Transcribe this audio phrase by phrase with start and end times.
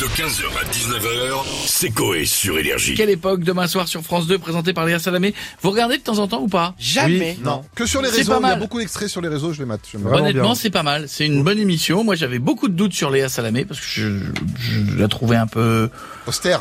[0.00, 2.94] De 15h à 19h, c'est Coé sur Énergie.
[2.94, 5.34] Quelle époque demain soir sur France 2 présenté par Léa Salamé.
[5.60, 6.74] Vous regardez de temps en temps ou pas?
[6.78, 7.36] Jamais.
[7.42, 7.64] Non.
[7.74, 8.58] Que sur les C'est réseaux, pas il y a mal.
[8.60, 9.80] beaucoup d'extraits sur les réseaux, je les mate.
[10.04, 11.06] Honnêtement, c'est pas mal.
[11.08, 12.04] C'est une bonne émission.
[12.04, 14.02] Moi, j'avais beaucoup de doutes sur Léa Salamé parce que je,
[14.60, 15.90] je- je la trouvais un peu,
[16.28, 16.60] Austère.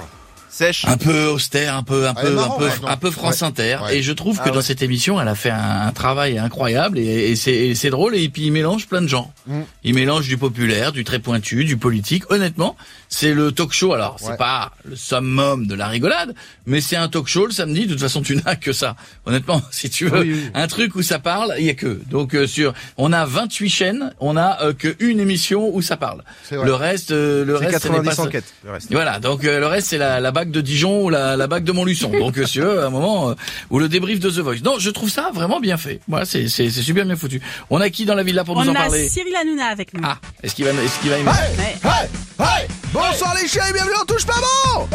[0.50, 0.86] Sèche.
[0.86, 3.48] un peu austère, un peu, un peu, un peu, un peu France Ouais.
[3.48, 3.78] Inter.
[3.84, 3.98] Ouais.
[3.98, 6.98] Et je trouve que Ah dans cette émission, elle a fait un, un travail incroyable
[7.00, 8.16] et, et c'est drôle.
[8.16, 9.34] Et puis il mélange plein de gens.
[9.46, 9.62] Mm.
[9.84, 12.24] Il mélange du populaire, du très pointu, du politique.
[12.32, 12.76] Honnêtement,
[13.10, 13.94] c'est le talk show.
[13.94, 16.34] Alors, c'est pas le summum de la rigolade,
[16.66, 17.86] mais c'est un talk show le samedi.
[17.86, 18.96] De toute façon, tu n'as que ça.
[19.26, 22.00] Honnêtement, si tu veux un truc où ça parle, il y a que.
[22.10, 25.98] Donc euh, sur, on a 28 chaînes, on a euh, que une émission où ça
[25.98, 26.24] parle.
[26.52, 28.54] Le reste, euh, le reste, ce n'est 90 pas enquêtes.
[28.66, 28.92] Le reste.
[28.92, 31.64] Voilà, donc euh, le reste c'est la, la bague de Dijon ou la, la bague
[31.64, 32.12] de Montluçon.
[32.12, 33.34] Donc euh, si veux, à un moment euh,
[33.72, 34.62] ou le débrief de The Voice.
[34.64, 36.00] Non, je trouve ça vraiment bien fait.
[36.08, 37.42] Voilà, c'est c'est c'est super bien foutu.
[37.72, 39.10] On a qui dans la villa pour nous On en a parler?
[39.10, 40.02] Cyril Hanouna avec nous.
[40.04, 41.64] Ah, est-ce qu'il va est-ce qu'il va aimer Ouais.
[41.64, 42.04] Hey,
[42.40, 44.88] hey Bonsoir les chéris, bienvenue en touche pas bon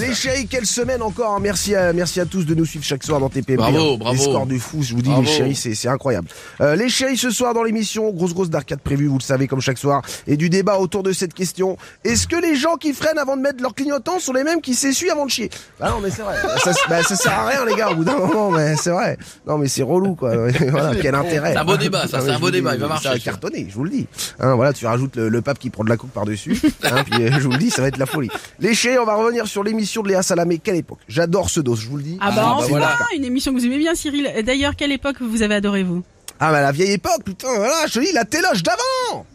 [0.00, 1.38] Les chéris, quelle semaine encore hein.
[1.40, 3.96] Merci à, merci à tous de nous suivre chaque soir dans TPMP Bravo, hein.
[3.98, 4.16] bravo.
[4.16, 5.22] Les scores de fou, je vous dis Bravo.
[5.24, 6.28] les chéris, c'est c'est incroyable
[6.60, 9.60] Euh, Les chéris ce soir dans l'émission, grosse grosse d'arcade prévue, vous le savez comme
[9.60, 13.18] chaque soir Et du débat autour de cette question Est-ce que les gens qui freinent
[13.18, 15.48] avant de mettre leur clignotant sont les mêmes qui s'essuient avant de chier?
[15.80, 18.04] Ah non mais c'est vrai, ça, bah, ça sert à rien les gars au bout
[18.04, 19.16] d'un moment, mais c'est vrai
[19.46, 20.34] Non mais c'est relou quoi,
[20.70, 22.86] voilà, quel intérêt C'est un beau débat, ça, Ah, c'est un beau débat, il va
[22.86, 23.20] Ça marcher, va ça.
[23.20, 24.06] cartonner, je vous le dis.
[24.40, 26.60] Hein, voilà, tu rajoutes le, le pape qui prend de la coupe par-dessus.
[26.82, 28.28] Hein, puis euh, je vous le dis, ça va être la folie.
[28.60, 30.58] Les chéris, on va revenir sur l'émission de Léa Salamé.
[30.58, 30.98] Quelle époque?
[31.08, 32.18] J'adore ce dos, je vous le dis.
[32.20, 32.96] Ah bah, Ah, bah enfin, voilà.
[33.16, 34.30] une émission que vous aimez bien Cyril.
[34.44, 36.02] D'ailleurs, quelle époque vous avez adoré vous?
[36.40, 38.78] Ah bah la vieille époque, putain, voilà, je te dis, la téloche d'avant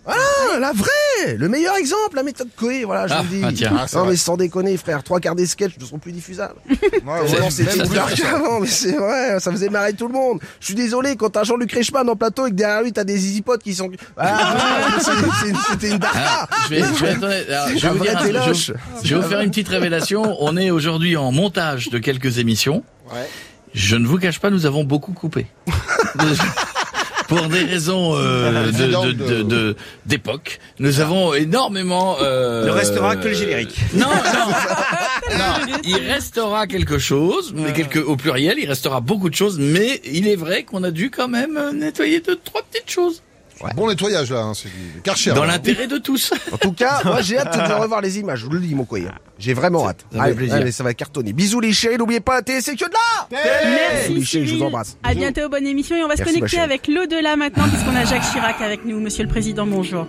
[0.06, 3.44] Voilà, la vraie Le meilleur exemple, la méthode Coé, voilà, je Ah, vous le dis.
[3.46, 3.78] ah, tiens.
[3.80, 6.56] Ah, c'est non mais sans déconner, frère, trois quarts des sketchs ne seront plus diffusables.
[7.50, 7.90] C'était plus
[8.22, 10.40] qu'avant, mais c'est vrai, ça faisait marrer tout le monde.
[10.60, 13.26] Je suis désolé, quand t'as Jean-Luc Reichmann en plateau et que derrière lui t'as des
[13.26, 13.90] easy potes qui sont...
[14.18, 14.56] Ah,
[15.00, 15.12] c'est-
[15.46, 17.50] c'est- c'était une darka Ah, je vais, je vais être honnête.
[17.50, 18.28] Alors, je vais La vous dire vraie un truc.
[18.34, 18.72] téloche.
[19.04, 20.36] Je, je vais vous faire une petite révélation.
[20.40, 22.84] On est aujourd'hui en montage de quelques émissions.
[23.14, 23.28] Ouais.
[23.74, 25.48] Je ne vous cache pas, nous avons beaucoup coupé.
[27.28, 29.75] Pour des raisons euh, de- de- de- de-
[30.06, 32.17] d'époque, nous avons énormément.
[32.22, 33.75] Euh, Ne restera que le générique.
[33.94, 35.78] Non, non, non.
[35.84, 40.28] Il restera quelque chose, mais quelque au pluriel, il restera beaucoup de choses, mais il
[40.28, 43.22] est vrai qu'on a dû quand même euh, nettoyer deux, trois petites choses
[43.75, 45.31] Bon nettoyage là, hein, c'est du Karcher.
[45.34, 45.53] dans là.
[45.53, 46.34] l'intérêt de tous.
[46.52, 48.84] En tout cas, moi j'ai hâte de revoir les images, je vous le dis mon
[48.86, 49.08] coyer.
[49.40, 50.06] J'ai vraiment hâte.
[50.14, 50.56] ça Allez, plaisir.
[50.56, 51.34] allez, ça va cartonner.
[51.34, 54.59] Bisous les chéris, n'oubliez pas la télé, c'est que de là Merci Michel, je Cyril.
[54.59, 54.97] vous embrasse.
[55.03, 58.06] À bientôt, bonne émission et on va se Merci, connecter avec l'au-delà maintenant puisqu'on a
[58.06, 59.00] Jacques Chirac avec nous.
[59.00, 60.08] Monsieur le Président, bonjour.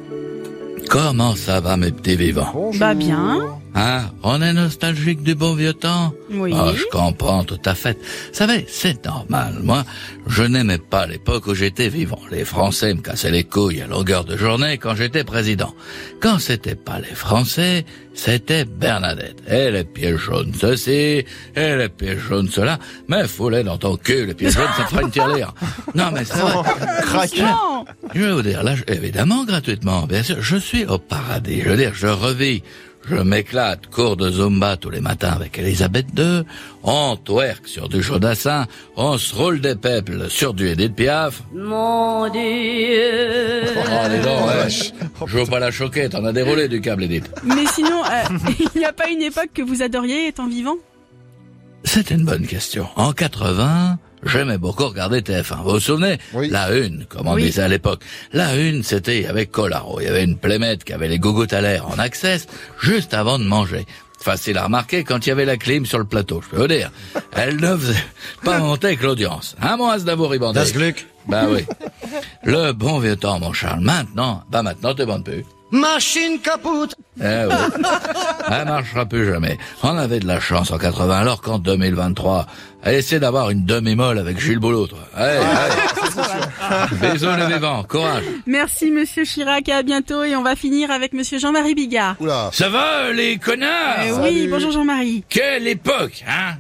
[0.88, 2.50] Comment ça va, mes petits vivants?
[2.52, 2.80] Bonjour.
[2.80, 3.58] Bah bien.
[3.74, 6.52] Hein On est nostalgique du bon vieux temps Oui.
[6.54, 7.98] Ah, je comprends tout à fait.
[8.00, 9.58] Vous savez, c'est normal.
[9.62, 9.84] Moi,
[10.28, 12.20] je n'aimais pas l'époque où j'étais vivant.
[12.30, 15.74] Les Français me cassaient les couilles à longueur de journée quand j'étais président.
[16.20, 19.42] Quand c'était pas les Français, c'était Bernadette.
[19.48, 21.24] Et les pieds jaunes ceci,
[21.56, 22.78] et les pieds jaunes cela.
[23.08, 25.52] Mais fouler dans ton cul, les pieds jaunes, ça te fera une tirelire.
[25.96, 26.62] Non, mais c'est vrai.
[27.38, 27.84] Non.
[28.14, 31.60] Je vais vous dire, là, évidemment, gratuitement, bien sûr, je suis au paradis.
[31.60, 32.62] Je veux dire, je revis,
[33.08, 36.42] je m'éclate, cours de Zumba tous les matins avec Elisabeth II,
[36.82, 38.66] on twerk sur du Chaudassin,
[38.96, 41.42] on se roule des peuples sur du Edith Piaf.
[41.52, 43.62] Mon Dieu.
[43.76, 45.26] Oh, dis donc, ouais.
[45.26, 47.30] Je veux pas la choquer, t'en as déroulé du câble, Edith.
[47.44, 48.36] Mais sinon, euh,
[48.74, 50.76] il n'y a pas une époque que vous adoriez étant vivant?
[51.84, 52.88] C'est une bonne question.
[52.96, 55.62] En 80, j'aimais beaucoup regarder TF1.
[55.62, 56.18] Vous vous souvenez?
[56.32, 56.48] Oui.
[56.48, 57.44] La une, comme on Oui.
[57.44, 58.00] disait à l'époque.
[58.32, 60.00] La une, c'était avec Colaro.
[60.00, 62.46] Il y avait une plémette qui avait les gougouttes à l'air en access
[62.80, 63.86] juste avant de manger.
[64.18, 66.68] Facile à remarquer quand il y avait la clim sur le plateau, je peux vous
[66.68, 66.90] dire.
[67.32, 67.98] Elle ne faisait
[68.42, 69.54] pas monter avec l'audience.
[69.60, 70.58] Un mot d'abord ribandé.
[70.58, 71.06] Das Glück.
[71.28, 71.66] Bah oui.
[72.44, 73.80] Le bon vieux temps, mon Charles.
[73.80, 75.44] Maintenant, bah maintenant, t'es bonne plus.
[75.74, 76.94] Machine kaputt.
[77.20, 77.54] Eh oui.
[78.50, 79.58] Elle marchera plus jamais.
[79.82, 82.46] On avait de la chance en 80, alors qu'en 2023,
[82.86, 85.00] essaie d'avoir une demi-molle avec Gilles Boulot, toi.
[85.16, 85.38] Allez,
[87.00, 87.12] allez.
[87.12, 88.22] Bisous les vivants, courage.
[88.46, 92.14] Merci Monsieur Chirac et à bientôt et on va finir avec Monsieur Jean-Marie Bigard.
[92.20, 92.50] Oula.
[92.52, 95.24] Ça va, les connards Eh oui, bonjour Jean-Marie.
[95.28, 96.54] Quelle époque, hein?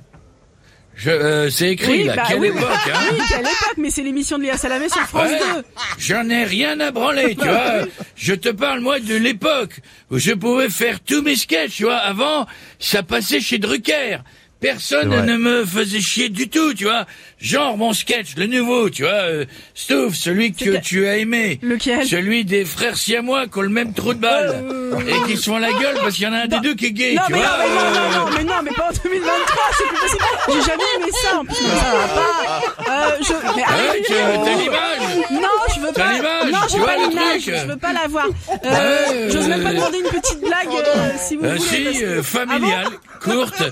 [1.06, 2.48] Euh, c'est écrit, là, bah quelle oui.
[2.48, 2.62] époque,
[2.94, 5.38] hein Oui, quelle époque, mais c'est l'émission de Léa Salamé sur France Ouais.
[5.56, 5.64] 2.
[5.98, 7.86] J'en ai rien à branler, tu vois.
[8.16, 9.80] Je te parle, moi, de l'époque
[10.10, 11.96] où je pouvais faire tous mes sketchs, tu vois.
[11.96, 12.46] Avant,
[12.78, 14.18] ça passait chez Drucker.
[14.60, 17.06] Personne ne me faisait chier du tout, tu vois.
[17.40, 21.58] Genre mon sketch, le nouveau, tu vois, euh, Stouff, celui que tu as aimé.
[21.62, 24.64] Lequel Celui des frères siamois qui ont le même trou de balle.
[25.06, 26.86] Et qui se font la gueule parce qu'il y en a un des deux qui
[26.86, 27.58] est gay, Non tu mais, non, vois.
[27.58, 30.24] mais non, euh, non, non, mais non, mais pas en 2023, c'est plus possible.
[30.48, 32.62] J'ai jamais aimé ça, en plus, mais ça va pas.
[32.88, 34.44] Euh, je, mais Ah ouais, arrête.
[34.44, 36.12] t'as l'image Non, je veux T'as pas.
[36.14, 37.42] l'image, non, tu j'ai vois pas le l'image.
[37.42, 38.26] truc Je veux pas l'avoir.
[38.26, 41.92] Euh, Ouais, J'ose même pas euh, demander une petite blague, euh, si vous Euh, voulez.
[41.94, 42.88] si, euh, familiale,
[43.20, 43.62] courte.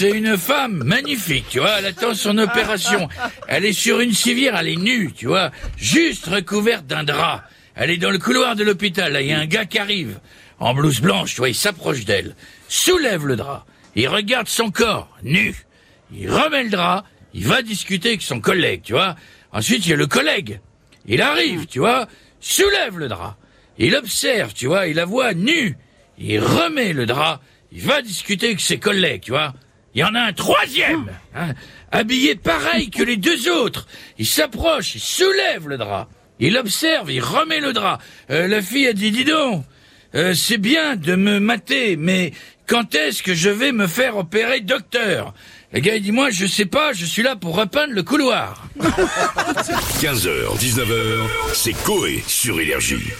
[0.00, 1.78] C'est une femme magnifique, tu vois.
[1.78, 3.06] Elle attend son opération.
[3.48, 7.44] Elle est sur une civière, elle est nue, tu vois, juste recouverte d'un drap.
[7.74, 9.12] Elle est dans le couloir de l'hôpital.
[9.12, 10.18] Là, il y a un gars qui arrive
[10.58, 11.50] en blouse blanche, tu vois.
[11.50, 12.34] Il s'approche d'elle,
[12.66, 15.54] soulève le drap, il regarde son corps nu,
[16.16, 17.04] il remet le drap,
[17.34, 19.16] il va discuter avec son collègue, tu vois.
[19.52, 20.60] Ensuite, il y a le collègue.
[21.04, 22.08] Il arrive, tu vois,
[22.40, 23.36] soulève le drap.
[23.76, 25.76] Il observe, tu vois, il la voit nue.
[26.16, 27.42] Il remet le drap.
[27.70, 29.52] Il va discuter avec ses collègues, tu vois.
[29.94, 31.54] Il y en a un troisième, hein,
[31.90, 33.88] habillé pareil que les deux autres.
[34.18, 36.08] Il s'approche, il soulève le drap.
[36.38, 37.98] Il observe, il remet le drap.
[38.30, 39.64] Euh, la fille a dit, dis donc,
[40.14, 42.32] euh, c'est bien de me mater, mais
[42.66, 45.34] quand est-ce que je vais me faire opérer docteur?
[45.72, 48.68] Le gars, il dit, moi, je sais pas, je suis là pour repeindre le couloir.
[48.80, 53.12] 15h, 19h, c'est Coé sur Énergie.